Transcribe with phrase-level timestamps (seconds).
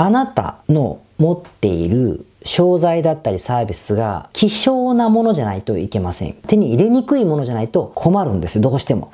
[0.00, 6.34] あなたの持っている商材だったりサービスが希少なものじゃないといけません。
[6.34, 9.10] 手に入れにくいものじゃないと困るんですよ、どうしても。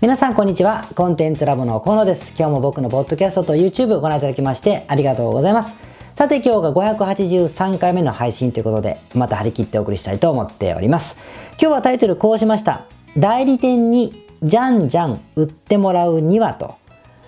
[0.00, 0.86] 皆さんこんにちは。
[0.94, 2.34] コンテンツラボの河野です。
[2.38, 5.74] 今日も僕のポッドキャストと YouTube をご覧いただきましてありがとうございます。
[6.16, 11.18] さて今日が583回目の配信ということで、また張り切ってお送りしたいと思っております。
[11.60, 12.82] 今日はタイトルこうしました。
[13.16, 16.76] 代理店にじゃんじゃん売ってもらうにはと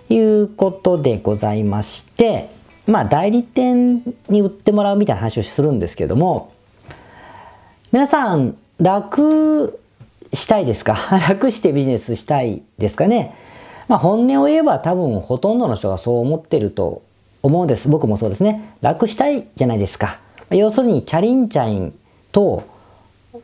[0.09, 2.60] いうことでございまして、
[2.91, 6.53] まあ代理店に売ってもらうみたいな話をするんですけども、
[7.93, 9.81] 皆さん楽
[10.33, 10.97] したいですか？
[11.29, 13.35] 楽してビジネスしたいですかね？
[13.89, 17.03] まあ本音を言えば多分ほとんどの人がそう思ってると
[17.43, 17.89] 思うんです。
[17.89, 18.73] 僕もそうですね。
[18.81, 20.19] 楽したいじゃないですか。
[20.51, 21.95] 要するにチャリンチャリン
[22.33, 22.65] と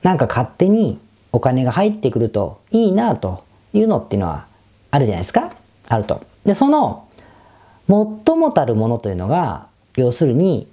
[0.02, 0.98] なんか勝手に
[1.32, 4.46] お金が入ってくるといいなというのっていうのは
[4.90, 5.52] あるじゃないですか？
[5.88, 6.20] あると。
[6.44, 7.05] で、その
[7.88, 10.68] 最もたるものというのが、要するに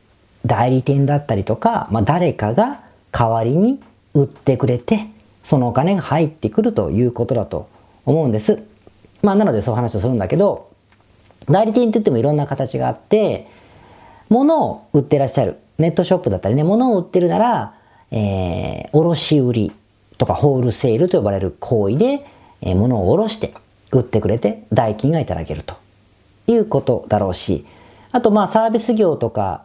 [0.46, 3.82] 代理店だったりとか、まあ、誰かが代わりに
[4.14, 5.08] 売ってくれて、
[5.44, 7.70] そのお金が入ってくるということだと
[8.06, 8.64] 思うんです。
[9.22, 10.70] まあ、なのでそう話をするんだけど、
[11.48, 13.48] 代理店って言ってもいろんな形があって、
[14.30, 15.60] 物を売ってらっしゃる。
[15.78, 17.74] ネットショップだったりね、物を売ってるなら、
[18.12, 19.72] えー、卸売
[20.18, 22.26] とかホールセールと呼ばれる行為で、
[22.62, 23.54] えー、物を卸して
[23.92, 25.83] 売ってくれて代金がいただけると。
[26.48, 27.66] いうことだろうし、
[28.12, 29.64] あとまあサービス業とか、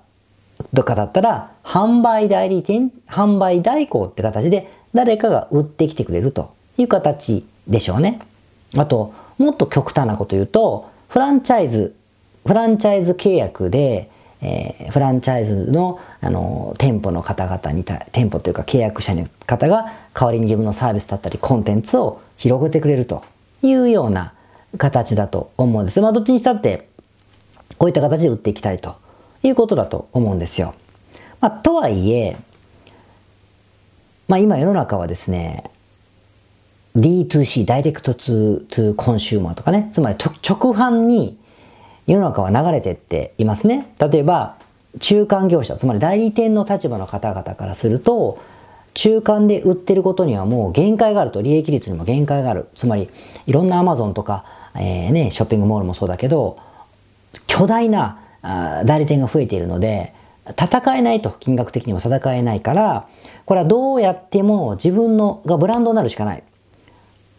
[0.75, 8.21] とかだったら、販売代理店、販売代行って形で誰かが売ってきてくれるという形でしょうね。
[8.77, 11.95] あと、もっと極端なこと言うと、フランチャイズ、
[12.47, 23.25] フランチャイズ契約で、えー、フランチャイズのあの店舗の方々に店舗というか契約者の方が代わりに自分のサービスだったりコンテンツを広げてくれると
[23.63, 24.33] いうような
[24.77, 26.01] 形だと思うんです。
[26.01, 26.89] まあどっちにしたって
[27.79, 28.97] こういった形で売っていきたいと
[29.43, 30.75] いうことだと思うんですよ。
[31.41, 32.37] まあとはいえ、
[34.27, 35.71] まあ今世の中はですね、
[36.97, 40.37] D2C、ダイレクトツーコンシューマーとかね、つまり直
[40.75, 41.39] 販に
[42.07, 43.95] 世の中は流れてっていますね。
[44.01, 44.57] 例えば、
[44.99, 48.39] 中間業者、つまり代理店の立場の方々からすると、
[48.95, 52.69] 中間で売ってることにはもう限界があると、利益率にも限界がある。
[52.75, 53.11] つまり、
[53.47, 54.45] いろんなアマゾンとか、
[54.77, 56.59] えー、ね、ショッピングモールもそうだけど、
[57.47, 60.15] 巨大なあ代理店が増えているので、
[60.51, 63.07] 戦えないと、金額的にも戦えないから、
[63.45, 66.43] これはどうやっても自分のがブランドになるしかない。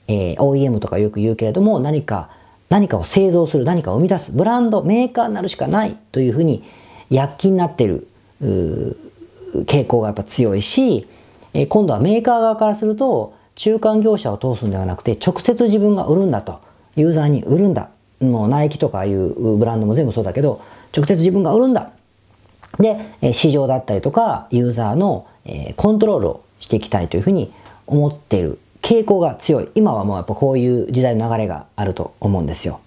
[0.07, 2.29] えー、OEM とかよく言うけれども、何か、
[2.69, 6.63] 何かを製造する、何かを生み出す、ブランド、メーカーになるしかないというふうに、
[7.09, 8.07] 躍起になっている
[8.41, 11.07] 傾向がやっぱ強いし、
[11.53, 16.59] えー、今度はメーカー側からすると、中間業者を通すんではなくて、直接自分が売るんだと。
[16.95, 17.89] ユーザーに売るんだ。
[18.19, 20.61] もうナイキとかいうブランドも全部そうだけど、
[20.95, 21.91] 直接自分が売るんだ。
[22.77, 25.28] で、市場だったりとか、ユーザーの
[25.75, 27.53] コントロールをしていきたいというふうに
[27.88, 29.69] 思っている傾向が強い。
[29.75, 32.79] 今はもうやっぱこういう時代の流れがあると思うんですよ。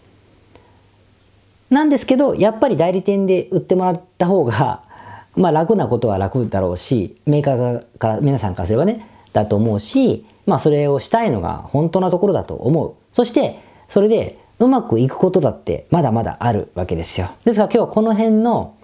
[1.71, 4.83] なんですけど、やっぱり代理店で売ってもらった方が、
[5.37, 12.93] まあ楽なことは楽だろうし、メーカーから、皆さんからすればね、だと思うし、まあそれをしたいのが本当なところだと思う。
[13.11, 13.59] そして、
[13.93, 17.31] それでうまくいくことだってまだまだあるわけですよ。
[17.45, 18.75] ですから今日はこの辺の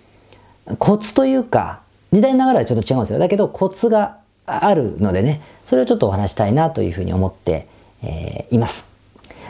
[0.79, 1.81] コツというか、
[2.13, 3.19] 時代の流れはちょっと違うんですよ。
[3.19, 7.69] だけどコツがあるのでね、それをちょっとお話したいなというふうに思って、
[8.03, 8.95] えー、います。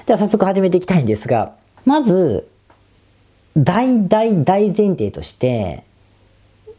[0.07, 1.55] では早速始めていきたいんですが、
[1.85, 2.47] まず、
[3.57, 5.83] 大大大前提として、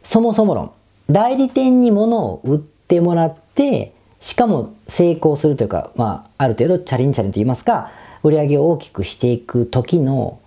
[0.04, 0.72] そもそも論、
[1.10, 3.92] 代理店に物を売ってもらって、
[4.22, 7.92] しかも成功するというか、まあ、ある程度チャリンチャリンと言いますか、
[8.24, 10.40] 売り上げを大きくしていく時の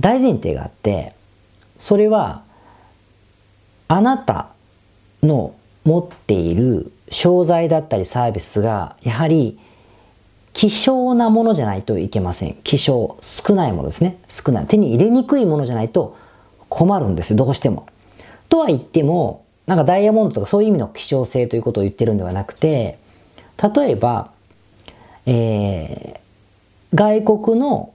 [0.00, 1.14] 大前提があって
[1.76, 2.42] それは
[3.88, 4.50] あなた
[5.22, 5.54] の
[5.84, 9.58] 持っている商材だったりサービスがやはり
[10.52, 12.54] 希少なものじゃないといけません。
[12.64, 14.18] 希少、少ないものですね。
[14.28, 14.66] 少ない。
[14.66, 16.16] 手に入れにくいものじゃないと
[16.68, 17.86] 困るんですよ、どうしても。
[18.48, 22.98] とは言っても、なんかダイヤモンドとかそういう意味の希少性ということを言ってるんではなくて、
[23.74, 24.32] 例えば、
[25.26, 26.20] えー、
[26.94, 27.92] 外国の、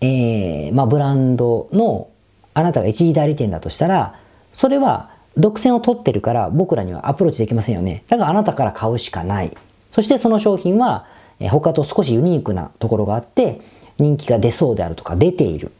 [0.00, 2.08] えー、まあ、ブランドの
[2.54, 4.18] あなたが一時代理店だとしたら、
[4.52, 8.04] それは独占を取ってるから僕らにはアプローチできませんよね。
[8.08, 9.54] だからあなたから買うしかない。
[9.90, 11.06] そしてその商品は
[11.50, 13.60] 他と少しユニークなところがあって
[13.98, 15.72] 人気が出そうであるとか出ている。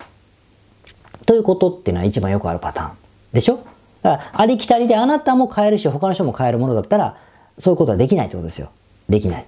[1.25, 2.93] ということっていうのは一番よくあるパターン。
[3.33, 3.65] でしょ？
[4.03, 7.17] だからありきたりであなたも買えるし他の人も買えるものだったら
[7.59, 8.71] そういうことはできないってことですよ。
[9.09, 9.47] できない。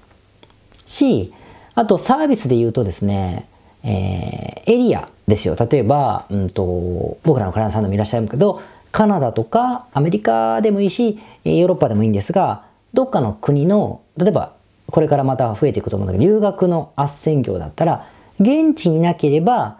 [0.87, 1.35] し、
[1.79, 3.47] あとサービスで言うとですね、
[3.85, 5.55] えー、エリアですよ。
[5.55, 8.61] 例えば、うんと、僕らのクライアントさんでもいらっしゃるけど、
[8.91, 12.65] カナダとかアメリカでもいいし、ヨーロッパでもいいんですが、
[12.95, 14.55] どっかの国の、例えば
[14.89, 18.09] これからまた増えていくと思うんだけど、留学の斡旋業だったら、
[18.41, 19.79] 現地になければ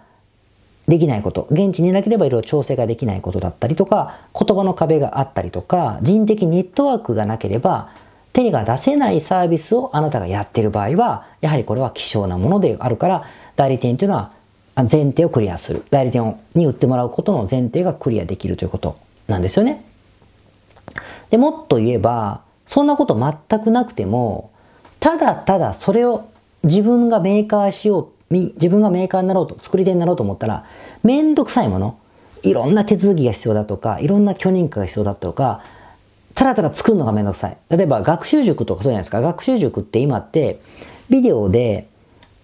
[0.87, 7.91] できないこと、現地になければいろいろ調整ができないことだったりとか、言葉の壁があったりとか、人的ネットワークがなければ、
[8.39, 13.25] 手が出せないサービスをあなたがやってる場合は、やはりこれは希少なものであるから、
[13.57, 14.31] 代理店というのは
[14.77, 15.85] 前提をクリアする。
[15.91, 18.97] 代理店に売ってもらうことの前提がクリアできるということ
[19.27, 19.85] なんですよね。
[21.31, 23.19] で、もっと言えば、そんなこと
[23.49, 24.51] 全くなくても、
[25.01, 26.29] ただただそれを
[26.63, 30.65] 自分がメーカーしよう、自分がメーカーになろうと、作り手になろうと思ったら、
[31.03, 31.99] めんどくさいもの、
[32.45, 35.61] いろんな手続きが必要だとか、いろんな許認可が必要だとか、
[36.39, 37.57] ただただ作るのがめんどくさい。
[37.69, 39.21] 例えば学習塾とかそうじゃないですか。
[39.21, 40.61] 学習塾って今って、
[41.11, 41.89] ビデオで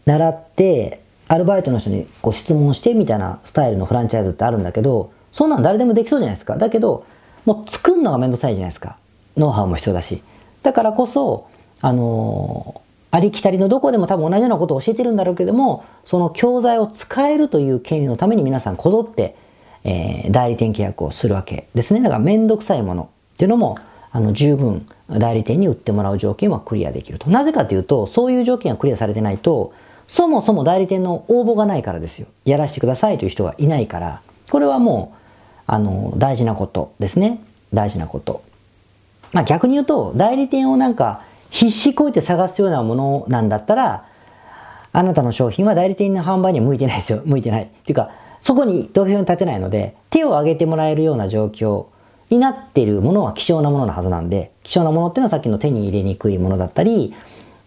[0.04, 6.56] 習って、アルバイトの人にご質問してみたいなスタイルのフランチャイズってあるんだけど、そんなん誰でもできそうじゃないですか。
[6.56, 7.06] だけど、
[7.44, 8.96] もう作るのがめんどくさいじゃないですか。
[9.36, 10.24] ノウハウも必要だし。
[10.64, 11.46] だからこそ、
[11.80, 19.36] あのー、ありきたりのどこでも多分同じようなことを教えてるんだろうけども、その教材を使えるという権利のために皆さんこぞって、
[19.84, 22.00] えー、代理店契約をするわけですね。
[22.00, 23.76] だからめんどくさいものっていうのも、
[24.12, 27.30] あの、十分代理店に売ってもらう条件はクリアできると。
[27.30, 29.72] なぜかというと、そういう条件がクリアされてないと、
[30.06, 32.28] そもそも代理店の応募がないからですよ。
[32.44, 35.18] やらせてくださいという人がいないから、これはもう、
[35.66, 37.40] あの、大事なことですね。
[37.72, 38.42] 大事なこと。
[39.32, 44.04] まあ逆に言うと、代理店をなんか必死こいて探すようなものなんだったら、
[44.92, 47.22] あなたの商品は代理店の販売には向いてないですよ。
[47.24, 47.64] 向いてない。
[47.64, 48.10] っていうか、
[48.40, 51.86] そこに投票に立てないので、手を挙げてもらえるような状況
[52.34, 57.14] になってるものは希少なもののはずなんで、希少なものっていうのはさっきの手に入れにくいものだったり、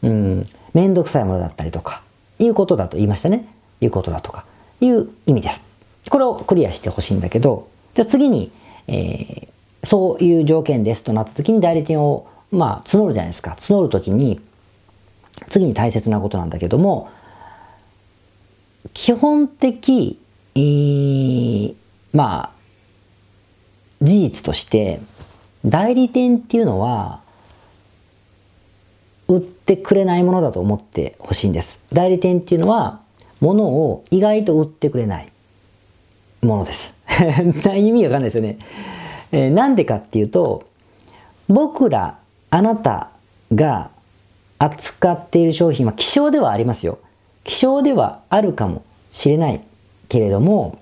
[0.03, 2.01] うん、めんどくさいものだったりとか、
[2.39, 3.47] いうことだと言いましたね。
[3.79, 4.45] いうことだとか、
[4.81, 5.65] いう意味です。
[6.09, 8.51] これをクリアしてほしいんだけど、じゃあ次に、
[8.87, 9.47] えー、
[9.83, 13.55] そういう条件ですとなった時に代理店を、まあ、募るじゃないですか。
[13.57, 14.41] 募る時に、
[15.49, 17.09] 次に大切なことなんだけども、
[18.93, 20.19] 基本的、
[20.55, 21.75] えー、
[22.13, 22.56] まあ、
[24.01, 24.99] 事実として、
[25.65, 27.21] 代理店っていうのは、
[29.27, 31.83] 売ってくれないものだと思ってほしいんです。
[31.91, 33.01] 代理店っていうのは、
[33.41, 35.31] 物を意外と売ってくれない
[36.41, 36.93] ものです。
[37.75, 38.57] 意味わかんないですよね。
[39.31, 40.63] えー、なんでかっていうと、
[41.49, 42.17] 僕ら、
[42.49, 43.09] あなた
[43.53, 43.89] が
[44.57, 46.99] 扱っている商品は希少ではありますよ。
[47.43, 49.61] 希少ではあるかもしれない
[50.09, 50.79] けれども、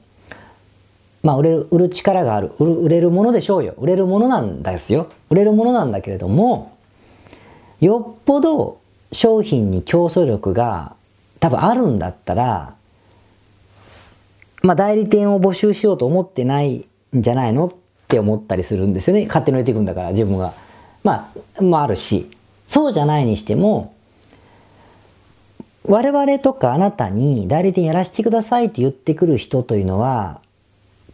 [1.26, 2.72] まあ、売れる、売る力がある売る。
[2.82, 3.74] 売れるものでしょうよ。
[3.80, 5.08] 売れるものなんですよ。
[5.32, 6.78] 売れるものなんだけれども、
[7.82, 8.78] よっぽど
[9.12, 10.96] 商品に競争力が
[11.40, 12.76] 多分あるんだったら、
[14.62, 16.86] まあ、代理店を募集しようと思ってない
[17.16, 17.72] んじゃないのっ
[18.08, 19.26] て思ったりするんですよね。
[19.26, 20.54] 勝手に入れていくんだから、自分が。
[21.04, 22.30] まあ、まああるし、
[22.68, 23.96] そうじゃないにしても、
[25.86, 30.45] 我々とかあなたに代理店やらせてくださいって言ってくる人というのは、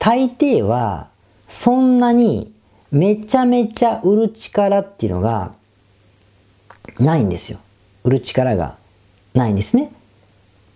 [0.01, 1.09] 大抵は、
[1.47, 2.51] そんなに
[2.91, 5.53] めちゃめちゃ売る力っていうのが
[6.97, 7.59] ないんですよ。
[8.03, 8.77] 売る力が
[9.35, 9.91] ないんですね。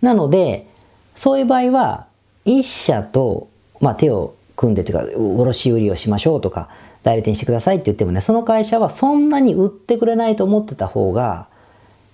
[0.00, 0.68] なので、
[1.16, 2.06] そういう場合は、
[2.44, 3.48] 一社と、
[3.80, 6.68] まあ、手を組んでというか、卸売りをしましょうとか、
[7.02, 11.48] 代理店してくださいって言ってもね、その会社はそんなに売ってくれないと思ってた方が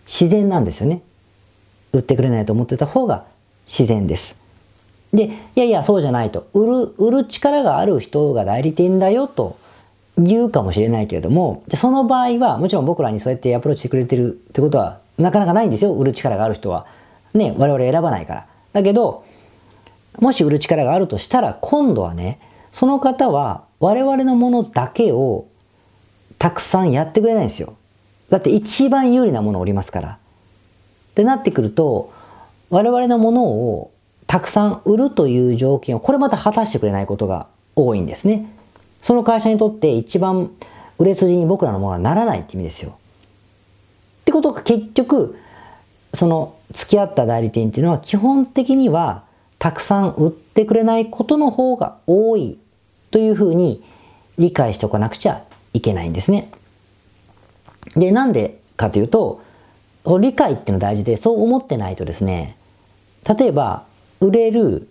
[0.07, 1.03] 自然なんですよね。
[1.93, 3.27] 売ってくれないと思ってた方が
[3.67, 4.42] 自然です。
[5.13, 6.49] で、いやいや、そうじゃないと。
[6.55, 9.59] 売る、売る力がある人が代理店だよと
[10.17, 15.93] 言うかもしれないけれども、その場合は、もちろん僕らにそうやってアプローチしてくれてるってことは、なかなかないんですよ。
[15.93, 16.87] 売る力がある人は。
[17.35, 18.47] ね、我々選ばないから。
[18.73, 19.25] だけど、
[20.19, 22.39] もし売る力があるとしたら、今度はね、
[22.73, 25.47] その方は我々のものだけを
[26.39, 27.75] たくさんやってくれないんですよ。
[28.31, 30.09] だって一番有利なものを売りますから。
[30.09, 32.11] ってなってくると、
[32.71, 33.92] 我々のものを
[34.33, 38.51] たくさん売るという条件をこれまた果たしてくれないことが多いんですね。
[39.03, 40.51] その会社にとって一番
[40.99, 42.93] 売れ筋に僕らのものはならないって意味ですよ。
[42.93, 45.37] ってことが結局、
[46.15, 49.25] その付き合った代理店っていうのは基本的には
[49.59, 52.59] たくさん売ってくれないことの方が多い
[53.11, 53.85] というふうに
[54.39, 56.51] 理解しておかなくちゃいけないんですね。
[57.97, 59.43] で、なんでかというと、
[60.07, 62.57] 理解っていうのは大事で、そう思ってないとですね、
[63.29, 63.92] 例えば
[64.23, 64.89] 売れる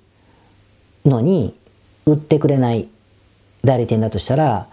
[1.06, 1.56] のに
[2.06, 2.90] 売ってくれない
[3.64, 4.68] 代理店だとしたら、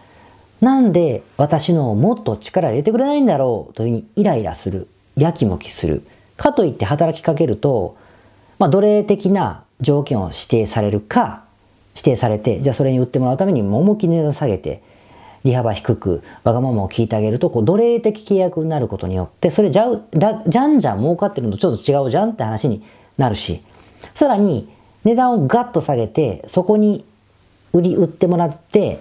[0.60, 6.02] なんで私のもっと力入れてくれないんだろうというふうにイライラする、やきもきする。
[6.36, 7.96] かといって働きかけると、
[8.58, 11.44] まあ、奴隷的な条件を指定されるか、
[11.94, 14.82] 指定されて、じゃあそれに売ってもらうためにも思いっき値段下げて、
[15.44, 19.86] 利幅低く、わがままを聞いてあげると、こう、奴隷的契約になることによって、それじゃ
[20.46, 22.82] じゃんじゃん儲かってるのとちょっと違うじゃんって話に
[23.16, 23.62] なるし、
[24.14, 24.68] さらに、
[25.04, 27.04] 値段をガッと下げて、そこに
[27.72, 29.00] 売り売ってもらって、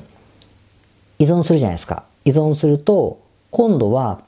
[1.19, 2.03] 依存するじゃないですか。
[2.25, 3.19] 依存すると、
[3.51, 4.21] 今度は、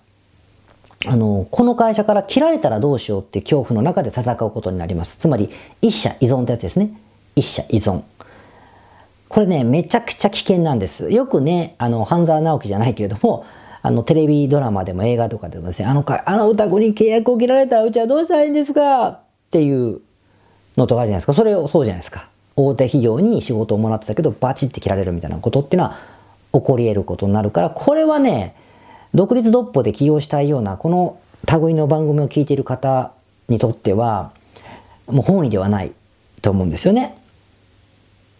[1.05, 5.17] あの、この会社から切られたらどうしようって恐怖の中で戦うことになります。
[5.17, 5.49] つまり、
[5.81, 6.91] 一社依存ってやつですね。
[7.35, 8.01] 一社依存。
[9.29, 11.11] これね、めちゃくちゃ危険なんです。
[11.11, 13.45] よくね、あの、半沢直樹じゃないけれども、
[13.81, 19.19] あの、テレビドラマでも映画とかでもですね、あのか、あの歌子に契約を切られたらうちはどうしたらいいんですかっ
[19.51, 20.01] ていう
[20.79, 21.33] のとかあるじゃないですか。
[21.33, 22.27] それをそうじゃないですか。
[22.55, 25.97] 大手企業に仕事をもらってたけど、バチって切られるみたいなことっていうのは
[26.53, 28.55] 起こり得ることになるから、これはね、
[29.13, 31.19] 独立独歩で起業したいような、この
[31.61, 33.11] 類の番組を聞いている方
[33.47, 34.31] にとっては、
[35.07, 35.91] もう本意ではない
[36.41, 37.17] と思うんですよね。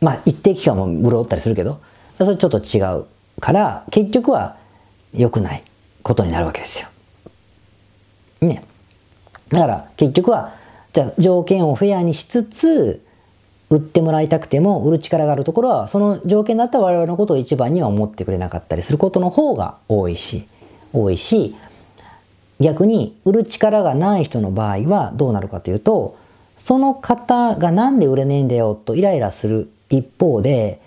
[0.01, 1.79] まあ、一定期間も潤ったりするけど、
[2.17, 3.05] それちょっと違う
[3.39, 4.57] から、結局は
[5.13, 5.63] 良くない
[6.03, 6.87] ことになるわけですよ。
[8.41, 8.63] ね。
[9.49, 10.53] だから、結局は、
[10.99, 13.05] じゃ条件をフェアにしつつ、
[13.69, 20.47] 売ってもらいたくても売る力があるところはその条件だったら我々のことを一番には思ってくれなかったりすることの方が多いし
[20.91, 21.55] 多いし
[22.59, 26.17] 逆に売る力がない人の場合はどうなるかというと
[26.57, 30.81] その方がなんで売れねえんだよとイライラする一方で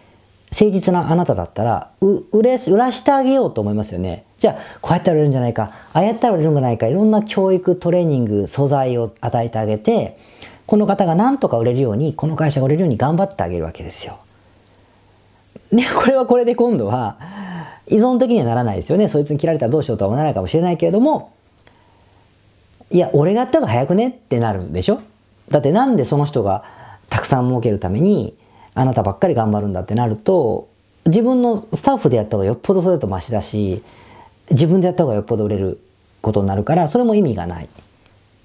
[0.51, 4.27] 誠実なあなただったら売れ売らしてあげようと思いますよね。
[4.43, 10.19] じゃあこうやったら売れるんじゃないかああやったら売れるんじゃないかいろんな教育トレーニング素材を与えてあげて
[10.67, 14.19] この方が何とか売れるようにこの会社が売れるように頑張ってあげるわけですよ。
[15.71, 17.19] ねこれはこれで今度は
[17.87, 19.09] 依存的にはならないですよね。
[19.09, 21.33] そいつに切られたらどうしようとは思わないかもしれないけれども、
[22.91, 25.01] いや、俺がやった方が早くねってなるんでしょ？
[25.51, 26.65] だってなんでその人が
[27.11, 28.35] たくさん儲けるために、
[28.75, 30.69] あなたばっかり頑張るんだってなると、
[31.05, 33.83] 自分のスタッフでやった方がよっぽどそれだとマシだし、
[34.53, 35.81] 自分でやった方がよっぽど売れる
[36.21, 37.65] ことになるから、それも意味がない。
[37.65, 37.69] っ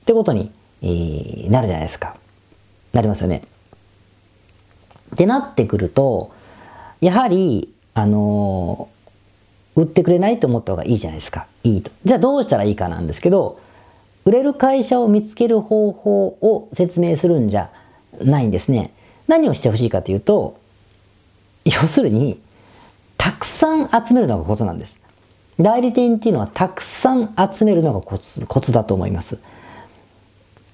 [0.05, 2.15] てことに、えー、なるじゃないですか。
[2.93, 3.43] なりますよね。
[5.13, 6.31] ってなってくると、
[7.01, 8.89] やはり、あの
[9.75, 11.47] 売ってくれないと思った方がいいじゃないですか。
[11.63, 11.91] いいと。
[12.03, 13.59] じゃあどうしたらいいかなんですけど、
[14.25, 17.69] 売れる会社を見つける方法を説明するんじゃ
[18.21, 18.91] ないんですね。
[19.27, 20.59] 何をしてほしいかというと、
[21.65, 22.39] 要するに、
[23.17, 24.99] たくさん集めるのがコツなんです。
[25.59, 29.39] 代理店っていうのはたくさん集めるのがコツコツだと思います。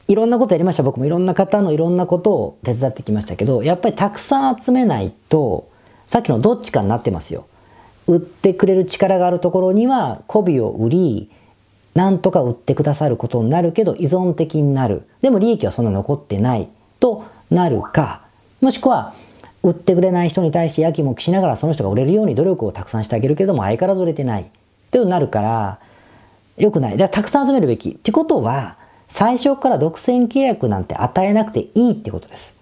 [0.09, 0.83] いろんなことやりました。
[0.83, 5.69] 僕もいろんな方のいろんなことを手伝ってきましたけど、やっぱりたくさん集めないと、
[6.07, 7.45] さっきのどっちかになってますよ。
[8.07, 11.31] 売ってくれる力があるところには媚びを売り、
[11.95, 15.03] なんとか売ってくださることになるけど依存的になる。
[15.21, 16.67] でも利益はそんな残ってない
[16.99, 18.23] となるか、
[18.59, 19.13] もしくは
[19.61, 24.51] 売ってくれない人に対してやきもきしながらその人が売れるように努力をたくさんしてあげるけども相変わらず売れてない。
[24.99, 25.79] ってなるから、
[26.57, 26.91] 良くない。
[26.91, 27.89] だからたくさん集めるべき。
[27.89, 28.77] ってことは、
[29.09, 32.53] 最初から独占契約なんて与えなくていいってことです。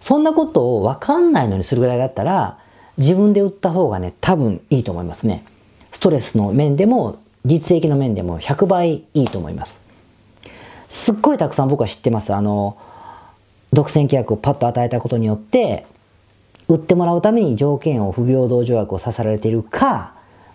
[0.00, 2.58] そんなことを分かんないのにするぐらいだったら、
[2.96, 5.44] 自分で売った方がね、多分いいと思いますね。
[5.90, 9.86] ストレスの面でも、実益の面でも100倍いいと思います。
[10.88, 12.32] すっごいたくさん僕は知ってます。
[12.32, 12.76] あの、
[13.72, 15.86] 独占契約をパッと与えたことによって、
[16.68, 20.13] 売ってもらうために条件を不平等条約をさせられているか、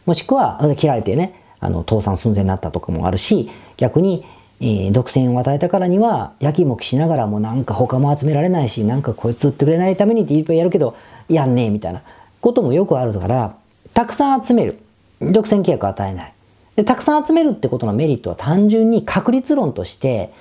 [0.10, 4.26] もしくは、切られてね、あの、倒産寸前になったとかもあるし、逆に、
[4.60, 10.96] えー、独占を与えたからには、やきもきしながらもなんか他も集められないし、なんかこいつ売ってくれないためにっていっぱいやるけど、
[11.30, 12.02] やんねえ、みたいな。
[12.42, 13.56] こともよくあるから、
[13.94, 14.80] たくさん集める。
[15.22, 16.34] 独占契約を与えない。
[16.76, 20.34] で、たくさん集めるってことのメリットは単純に確率論として、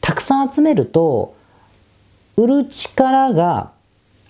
[0.00, 1.36] たくさん集めると、
[2.36, 3.70] 売る力が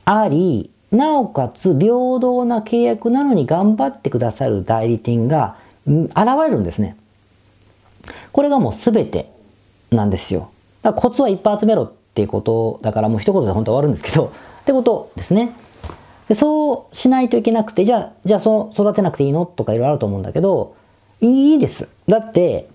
[0.04, 6.12] あり、なおかつ平等な契約なのに頑張ってくださる代理店が現
[6.44, 6.96] れるんですね。
[8.32, 9.30] これがもう全て
[9.90, 10.50] なんですよ。
[10.82, 14.32] だからコツはいっぱい集めろっていうことだからもう一言で本当は終わるんですけど、
[14.62, 15.52] ってことですね。
[16.28, 20.74] でそうしないといけなくて、じゃあ、じゃあそ育てなくていいのとかいろいろあると思うんだけど、
[21.20, 21.90] いいです。
[22.08, 22.68] だって、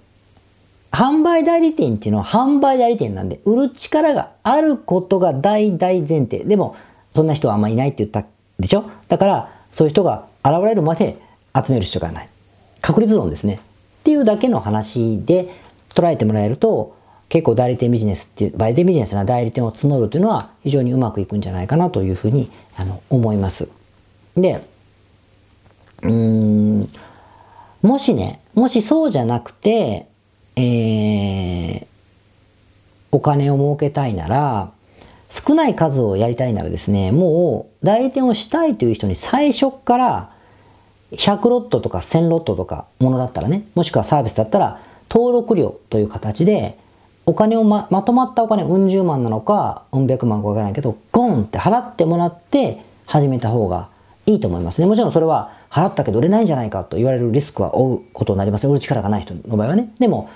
[0.91, 6.43] 販売代理店っていうのは販売代理店なんで、売る力があることが大大前提。
[6.43, 6.75] でも、
[7.11, 8.25] そんな人はあんまいないって言った
[8.59, 8.89] でしょ？
[9.07, 11.17] だから、そういう人が現れるまで
[11.55, 12.29] 集める必要がない。
[12.81, 13.55] 確率論ですね。
[13.55, 13.57] っ
[14.03, 15.53] ていうだけの話で
[15.89, 16.95] 捉えてもらえると、
[17.27, 23.69] 結構代理店ビジネスっていう、代理店ビジネスな代理店を募るというのは非常にうまくいくんじゃないかなというふうにあの思います。
[24.35, 24.65] で、
[26.01, 26.89] うーん、
[27.81, 30.07] もしね、もしそうじゃなくて、
[30.55, 31.87] えー、
[33.11, 34.71] お金を儲けたいなら、
[35.29, 40.31] 少ない数をやりたいならですね、もう代理店をしたいという人に最初から
[41.12, 46.77] 100ロットとか1000ロットとかものだったらね、もしくはサービスだったら登録料という形で
[47.25, 53.89] お金をままとまったお金、うん十万なのか、うん百万かわからないけど、ゴンって払ってもらって始めた方が
[54.25, 54.88] いいと思いますね。
[54.88, 59.93] もちろんそれは払ったけど売れないんじゃないかと言われるリスクは負うことになりますよ売る力がない人の場合はね。
[60.00, 60.29] でも、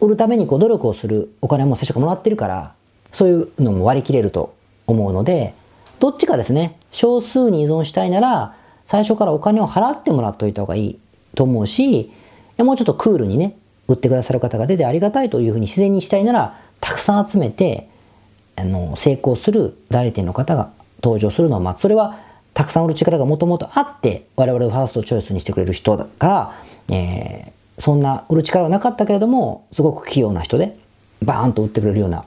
[0.00, 2.74] 売るためにこう努力をするお金も最初からもらってるから、
[3.14, 4.54] そういうのも割り切れると
[4.86, 5.54] 思うので、
[6.00, 8.56] どっちかですね、少数に依存したいなら、
[8.86, 10.98] 最初からお金を払ってもらっといた方がいい
[11.34, 12.12] と思うし、
[12.58, 13.56] もうちょっとクールにね、
[13.86, 17.88] 売ってくださる方が出てありがたいというふうに自然にしたいなら、たくさん集めて、
[18.56, 20.70] あの、成功する代理店の方が
[21.02, 21.82] 登場するのは待つ。
[21.82, 22.18] それは、
[22.52, 30.76] たくさん売る力がもともとあって、我々をファーストチョイスにしてくれる人だから、えー、そんな売る力はなかったけれども、すごく器用な人で、
[31.22, 32.24] バーンと売ってくれるような、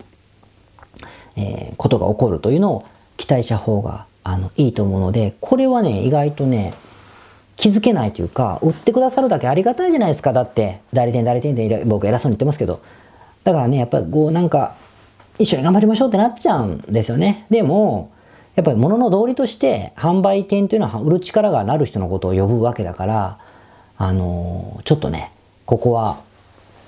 [1.38, 6.74] えー、ことが起こるというのを期待した方があのいいと思うので、これはね、意外とね、
[7.56, 10.34] 気づけないというか、売ってくださるだけありがたいじゃないですか。
[10.34, 12.82] だって、代理店代理店で僕偉そうに言ってますけど。
[13.44, 14.75] だからね、やっぱりこうなんか、
[15.39, 17.46] 一緒に頑張りましょうってなっちゃうんですよね。
[17.50, 18.12] でも、
[18.56, 23.38] やっぱり物の道理として販売店というのは売る力がなる人のことを呼ぶわけだから、
[24.00, 25.32] あのちょっとね、
[25.65, 26.17] ここは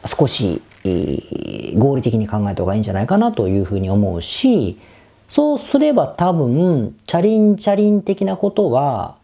[0.06, 4.80] 少し、合理的に考えた方がいいんじゃないかなというふうに思うし、
[5.28, 9.16] そうすれば多分、チャリンチャリン的なことは、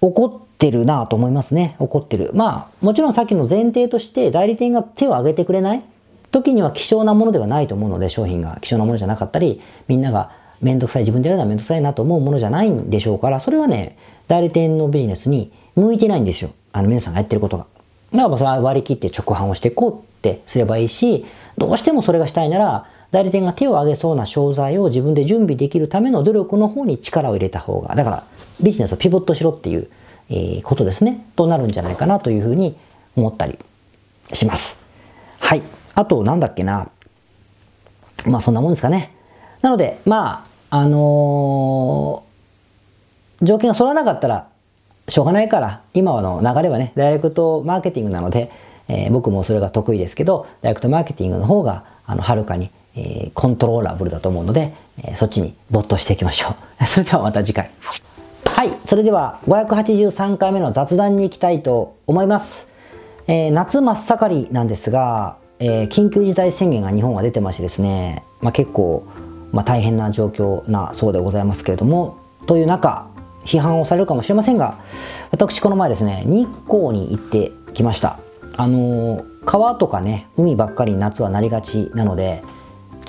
[0.00, 1.76] 怒ってるなと思いますね。
[1.78, 2.30] 怒ってる。
[2.34, 5.82] まあ、もちろんさっきの前提として代理店が手を挙げてくれない
[6.32, 13.96] 時には希少なものではないと思うので、商品が希少なものじゃなかったり、みんながめんどくさい、自分でやるのはめんどくさいなと思うものじゃないんでしょうから、それはね、
[14.28, 16.50] 代理店のビジネスに向いてないんですよ。
[16.72, 17.66] あの、皆さんがやってることが。
[18.12, 21.24] だからそれは割り切って直販をしていこうってすればいいし、
[21.58, 28.24] どうしてもそれがしたいなら、代理店が手を挙げそうな商材を自分で準備できるための努力の方に力を入れた方が、だから
[28.62, 29.88] ビジネスをピボットしろっていう、
[30.30, 32.76] えー、ことですね、となるんじゃないかなというふうに
[33.16, 33.58] 思ったり
[34.32, 34.78] します。
[35.40, 35.62] はい。
[35.94, 36.88] あと、なんだっけな。
[38.26, 39.14] まあそんなもんですかね。
[39.60, 44.48] なので、まあ、あのー、条件が揃わなかったら
[45.08, 48.50] しょうがないから、今の流れはね、ダイレクトマーケティングなので、
[48.88, 56.84] えー、僕もそれが得意ですけど、ダイレクトマーケティングの方が、あの、はるかにえー、コントローラブルだと思うので、えー、そっちに没頭していきましょう。
[56.84, 57.70] それではまた次回。
[58.46, 62.68] はい、それでは583回目の雑談に行きたいと思います。
[63.26, 69.04] えー、夏真っ盛りなんですが、え緊急事態宣言が日本は出てましてですね、まあ、結構、
[69.52, 73.06] まあ、大変な状況なそうでございますけれども、という中、
[73.44, 74.78] 批判をされるかもしれませんが、
[75.30, 78.18] 私この前ですね、日光に行ってきました。
[78.56, 82.42] あの川とかね、海ばっかり夏はなりがちなので、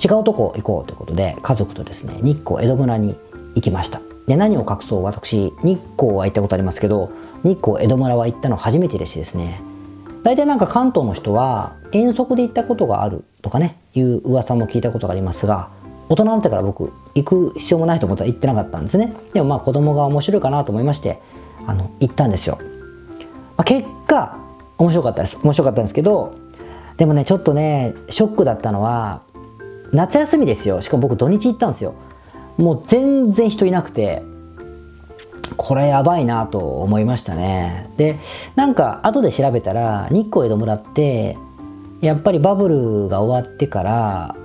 [0.02, 3.16] 違うとこ行こうということで家族とですね日光江戸村に
[3.54, 7.10] 行きましたで何を隠そう私日光は行ったことありますけど
[7.42, 9.60] 日光江戸村は行ったの初めてでしてですね
[10.22, 15.70] 大体なんか関東の人は遠足で行ったことがあるとかねいう噂も聞いたことがありますが
[16.08, 19.16] 大人になってから僕行く必要もないと思ったら行ってなかったんですね。
[19.32, 21.20] でもまあ子供が面白いかなと思いまして
[21.66, 22.58] あの行ったんですよ、
[23.56, 24.38] まあ、結果
[24.78, 25.40] 面白かったです。
[25.42, 26.36] 面白かったんですけど
[26.96, 29.22] でもねちょっとねショックだったのは
[29.92, 30.80] 夏休みですよ。
[30.80, 31.94] しかも僕土日行ったんですよ。
[32.56, 34.22] もう全然人いなくて
[35.56, 37.90] これやばいなと思いましたね。
[37.96, 38.18] で
[38.56, 41.36] なんか後で調べたら日光江戸村って
[42.00, 44.36] やっぱりバブルが終わってから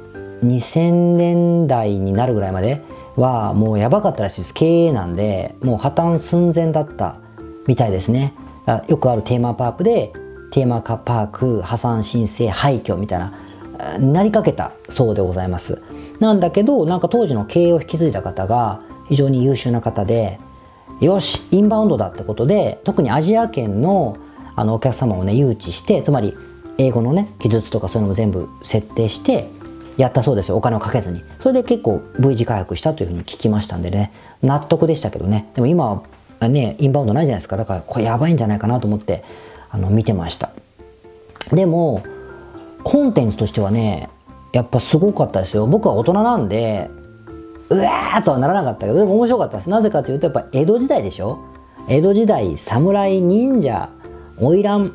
[0.44, 2.82] 2000年代になるぐらいまで
[3.16, 4.54] はもうやばかったらしいです。
[4.54, 7.16] 経営なんでもう破綻寸前だった
[7.68, 8.34] みたいですね。
[8.88, 10.14] よくあるテーマパークで
[10.52, 13.34] テーマパーク破産申請廃墟みたいな
[14.00, 15.82] なりかけたそうでございます。
[16.20, 20.40] なんだけどなんか当時の経営を引き継いだ方が非常に優秀な方で
[21.00, 24.18] よしインバウンドだってことで特にアジア圏の
[24.56, 26.36] あのお客様をね誘致してつまり
[26.78, 29.50] 英語のね記述とかそういうのも全部設定して
[30.00, 30.56] やったそうですよ。
[30.56, 31.24] お金をかけずに。
[31.42, 34.14] それで結構 V 字回復したというふうに聞きましたんでね。
[34.42, 35.50] 納得でしたけどね。
[35.56, 36.04] でも今
[36.40, 37.58] はねインバウンドないじゃないですか。
[37.58, 39.26] だからこれやばいんじゃないかなと思って
[39.70, 40.52] あの見てました。
[41.52, 42.02] でも
[42.86, 44.10] コンテンツとしてはね
[44.54, 45.68] やっぱすごかったですよ。
[45.68, 46.90] 僕は大人なんで
[47.70, 49.70] うわーとはならなかったけどでも面白かったです。
[49.70, 51.40] なぜかというとやっぱ江戸時代でしょ。
[51.90, 53.90] 江戸時代侍忍者
[54.40, 54.92] 花魁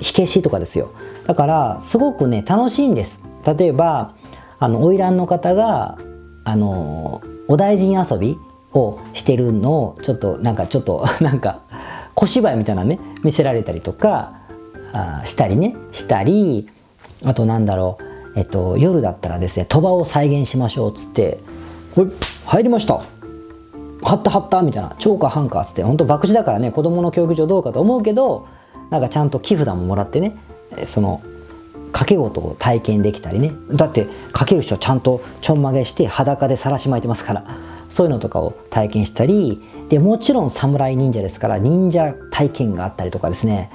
[0.00, 0.90] 火消しとかですよ。
[1.28, 3.22] だからすごくね楽しいんです。
[3.46, 4.14] 例えば
[4.58, 5.98] あの花魁の方が
[6.44, 8.38] あのお大臣遊び
[8.72, 11.60] をしてるのをちょっとなんかちょっと なんか
[12.14, 14.32] 小芝居みたいなね見せられたりとか
[14.92, 16.68] あしたりねしたり
[17.24, 18.04] あとなんだろう
[18.36, 21.38] えっと、夜だったらですね鳥羽を再現しましょうっつって
[21.94, 22.10] 「ほい
[22.46, 22.94] 入りました。
[22.94, 28.46] はったはった」みたいな「超か半か」っつって本当博打だからね子供の教育上どうかと思うけど
[28.90, 30.36] なんかちゃんと寄付だももらってね
[30.86, 31.22] その
[31.94, 33.52] 掛け事を体験できたりね。
[33.70, 37.44] だってかける人はちゃんとちょんまげして裸でさらし巻いてますから。
[37.88, 39.62] そういうのとかを体験したり。
[39.88, 43.70] でもちろん侍忍者ですから忍者体験があったりとかですね。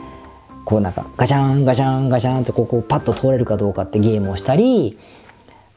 [0.66, 4.98] こうなんかガチャンガチャンガチャンってここパッと通れるかどうかってゲームをしたり。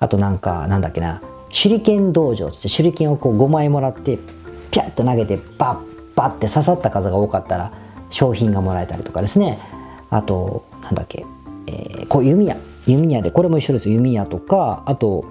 [0.00, 1.22] あとなんかなんだっけな。
[1.50, 4.18] 手裏剣道場っつって手裏剣をこう5枚もらって
[4.72, 7.72] ピャッと投げてバッバッて刺さった数が多かったら
[8.10, 9.58] 商品がもらえたりとかですね。
[10.10, 12.56] あとなんだっけ、ー、こう弓矢
[12.86, 13.90] 弓矢でこれも一緒です。
[13.90, 15.24] 弓矢とかあと、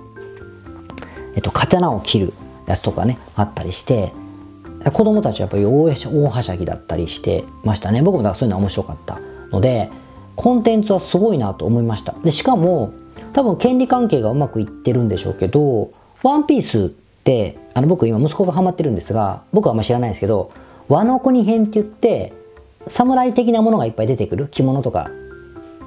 [1.35, 2.33] えっと、刀を切る
[2.67, 4.13] やつとかねあったりして
[4.93, 8.01] 子供たちはやっぱり大はしゃぎだったりしてましたね。
[8.01, 9.19] 僕もだからそういうのは面白かった
[9.51, 9.89] ので
[10.35, 12.13] コンテンツはすごいなと思いました。
[12.23, 12.93] でしかも
[13.33, 15.89] 多分権利関係がうまくいってるんでしょうけど
[16.23, 20.51] ワンピースってあの僕今息子がハマってるんですが僕はあんま知らないですけど
[20.87, 22.33] 和の国編って言って
[22.87, 25.09] 侍的なものがいっぱい出てくる着物とか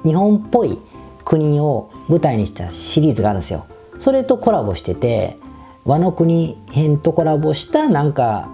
[0.05, 0.79] 日本っぽい
[1.25, 3.65] 国を舞台にしたシリーズがあるんですよ。
[3.99, 5.37] それとコラボしてて
[5.83, 8.49] 和の国編とコラボしたなんか、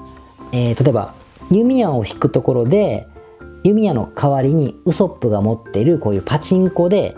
[0.51, 1.13] えー、例えば
[1.49, 3.07] 弓矢を引くところで
[3.63, 7.15] 弓矢の代わりにウソップが持っているこういうパチンコで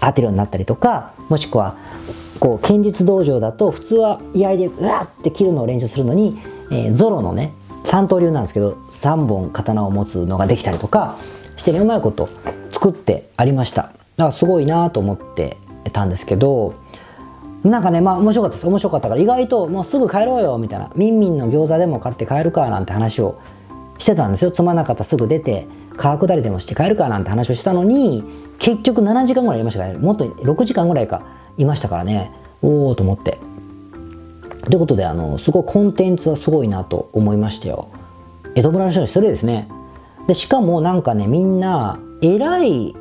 [0.00, 1.76] 当てるようになったりとかもしくは
[2.40, 6.40] こう剣術道場だと普通は居合でうわって切るのを練習するのに、
[6.70, 7.52] えー、ゾロのね
[7.84, 11.18] 三刀流なんですけど3本刀を持つのができたりとか
[11.56, 12.28] してねうまいこと
[12.80, 13.82] 作ってありました。
[13.82, 15.58] だからすごいなと思って
[15.92, 16.74] たんですけど
[17.62, 18.66] なんかねまあ面白かったです。
[18.66, 20.90] 面白かったから意外ともうすぐ帰ろうよみたいな。
[20.96, 23.38] みんみんの餃子でも買って帰るかなんて話を
[23.98, 24.50] してたんですよ。
[24.50, 25.66] つまなかったらすぐ出て
[25.98, 28.24] 川下りでもして帰るかなんて話をしたのに
[28.58, 29.98] 結局7時間ぐらいいましたからね。
[29.98, 31.20] もっと6時間ぐらいか
[31.58, 32.32] いましたからね。
[32.62, 33.38] おおと思って。
[34.64, 37.88] ということであのすごいコンテンツはすごいなと思いましたよ。
[38.54, 39.68] 江戸村の人にそれですね。
[40.26, 42.94] でしかもなんかねみんな偉い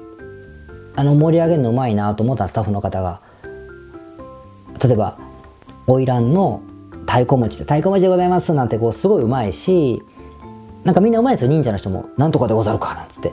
[0.96, 3.22] あの盛り上げるのうまいなと思ったスタッフの方が
[4.84, 5.18] 例えば
[5.88, 6.62] 花魁の
[7.02, 10.02] 太鼓持ちで太鼓持ちでございますなんてこうすごいうまいし
[10.84, 13.30] なんかみんなうまいですよ忍者の人もなんとかでござるかなんつって。
[13.30, 13.32] っ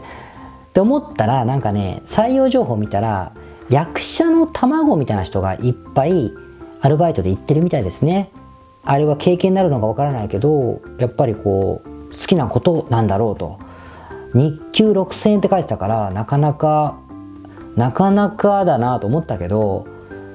[0.77, 3.33] て思ったらなんかね採用情報見たら
[3.71, 6.33] 役者の卵みたいな人がいっぱい
[6.83, 8.31] アルバイトで行ってるみたいですね。
[8.85, 13.59] あれは経験になるのかわからないけどやっぱりこう好きなことなんだろうと。
[14.37, 16.99] 日給6000円って書いてたからなかなか
[17.75, 19.87] なかなかだなと思ったけど、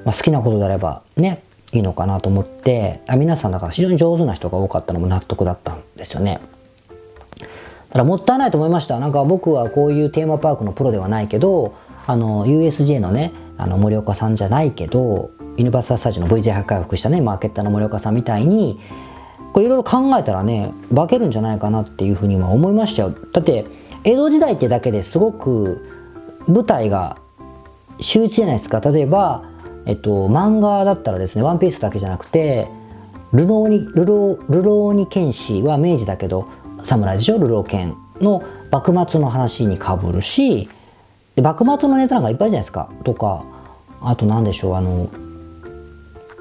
[0.06, 6.42] まあ、好きなことであればねいいのかなと思ってあ皆さんだから非常に上手な人が多かったのも納得だったんですよね。
[7.92, 9.00] ただもったいないと思いました。
[9.00, 11.76] なんか僕はこういうテーマパークのプロではないけど
[12.08, 18.80] あの USJ のねあの森岡さんじゃないけどユニバーサル・スタジオの VJ 回復したねマーケッターの森岡さんみたいに
[19.54, 23.14] これいろいろ考えたらね化けるんじゃないかなっていうふうには思いましたよ。
[23.34, 23.66] だって
[24.04, 25.86] 江戸時代ってだけですごく
[26.48, 27.18] 舞台が
[28.00, 28.80] 周知じゃないですか。
[28.80, 29.44] 例えば、
[29.86, 32.68] えっと、漫画だったらですね「ワンピースだけじゃなくて
[33.32, 36.48] ルローニルロールローニ剣士は明治だけど
[36.84, 37.38] 侍でしょ？
[37.38, 40.68] ルロー剣の幕末の話にかぶるし
[41.36, 42.90] で幕末のネタなんかいっぱいじゃないですか。
[43.04, 43.44] とか
[44.02, 45.10] あと何でしょうあの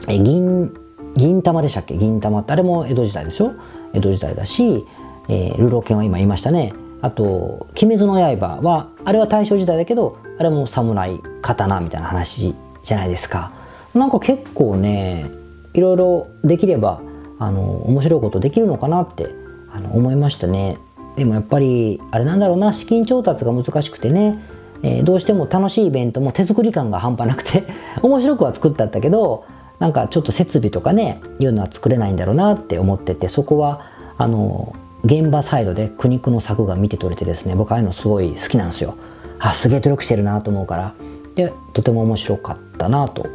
[0.08, 0.72] え銀
[1.14, 1.96] 銀玉でしたっけ？
[1.98, 3.52] 銀玉ってあれも江戸時代でしょ？
[3.92, 4.86] 江戸時代だし、
[5.28, 6.72] えー、ルロケンは今言いましたね。
[7.02, 13.52] あと「鬼滅の刃は」あれは大正時代だけどあれも侍刀みたいな話じゃないですか。
[13.94, 15.30] なんか結構ね
[15.74, 17.00] いろいろできれば
[17.38, 19.30] あの面白いことできるのかなって
[19.72, 20.78] あの思いましたね。
[21.16, 24.38] でもやっぱりあれなんだろうな資金調達が難しくてね、
[24.82, 27.64] えー、どうしても楽しいイベントも手作り感が半端なくて
[28.02, 29.44] 面白くは作ったんだけど
[29.78, 33.80] なんかちょっと設備とかねいうのは作れないんだろうなって思っててそこは
[34.16, 38.96] あの現場サイドで苦肉の策が見て取れてですね僕ああいうのすごい好きなんですよ。
[39.38, 40.94] あすげえ努力してるなと思うから。
[41.34, 43.26] でとても面白かったなと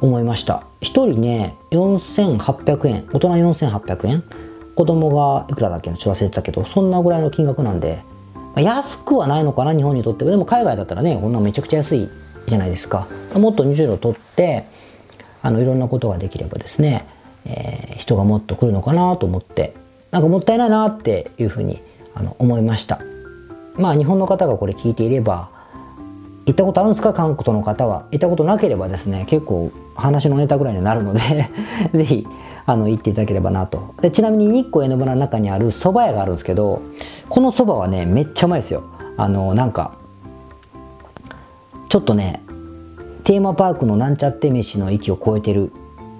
[0.00, 0.62] 思いました。
[0.82, 4.24] 1人ね4800円大人4800円
[4.74, 8.02] 子供がいくらだっけのちょっと忘れてたけどそんなぐらいの金額なんで、
[8.56, 10.30] 安くはないのかな日本にとっては。
[10.30, 12.08] でも海外だったらねこんなめちゃくちゃ安い
[12.46, 13.08] じゃないですか。
[13.34, 14.66] もっと20度取って
[15.42, 17.06] あのいろんなことができればですね、
[17.46, 19.74] えー、人がもっと来るのかなと思って
[20.16, 21.82] なんかもったいないなっていうふうに
[22.14, 23.00] あの思いました。
[23.76, 25.50] まあ日本の方がこれ聞いていれば
[26.46, 27.12] 行ったことあるんですか？
[27.12, 28.06] 韓国の方は。
[28.12, 31.20] 行ったことなければですね結構話のネタぐらいになるので
[31.92, 32.26] ぜひ
[32.64, 33.90] あの行っていただければなと。
[34.00, 36.80] でちなみに日光江ノ村の中にある蕎麦屋があるんですけど
[37.28, 38.84] この蕎麦はねめっちゃうまいですよ。
[39.18, 39.90] あのなんか
[41.90, 42.42] ちょっとね
[43.24, 45.72] テーマパークのなんちゃって飯の域を超えてる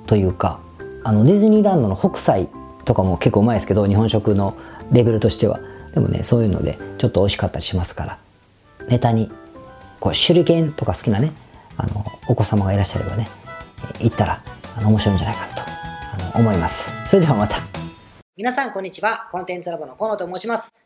[0.06, 0.58] というか
[1.02, 2.50] あのディズニーランドの北斎
[2.86, 4.56] とかも結構うまいですけど日本食の
[4.90, 5.60] レベルとしては。
[5.92, 8.18] でもねそういうのでちょっと美味しかったりしますから。
[8.88, 9.30] ネタに
[10.00, 11.32] こう手裏剣とか好きなね
[11.76, 13.28] あのお子様がいらっしゃればね
[13.98, 14.42] 行ったら
[14.78, 16.90] あの面白いんじゃないかなとあの思います。
[17.08, 17.56] それではまた。
[18.36, 19.28] 皆さんこんにちは。
[19.32, 20.85] コンテンツラボの河野と申します。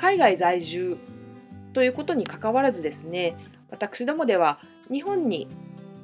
[0.00, 0.96] 海外在住
[1.74, 3.36] ということにかかわらずですね
[3.70, 4.58] 私どもでは
[4.90, 5.46] 日本に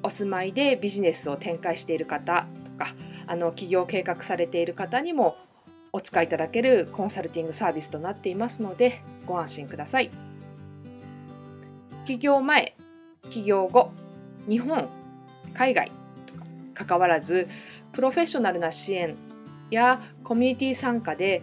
[0.02, 2.92] お住まいでビジネスを展開している方とか
[3.26, 5.38] あの起業計画されている方にも
[5.94, 10.10] お使いいただけるコンサルティングサービスとなっていますのでご安心ください。
[12.04, 12.76] 起業前
[13.30, 13.92] 起業後
[14.46, 14.90] 日本
[15.54, 15.90] 海外
[16.26, 16.34] と
[16.74, 17.48] かかわらず
[17.94, 19.16] プロフェッショナルな支援
[19.70, 21.42] やコミュニティ参加で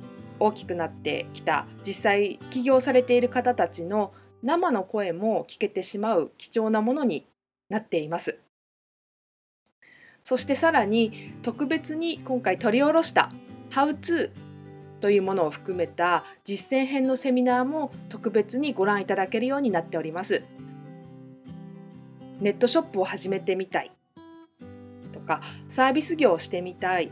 [0.41, 7.27] 大きくなってきた実際起業されている方たちの生の声も聞けてしまう貴重なものに
[7.69, 8.39] なっています。
[10.23, 13.31] そしてさらに特別に今回取り下ろした
[13.71, 14.31] 「How to」
[15.01, 20.43] というものを含めた実践編のセミナーも特別にご覧いただけるようになっております。
[22.39, 23.91] ネットショップを始めてみたい
[25.13, 27.11] とかサービス業をしてみたい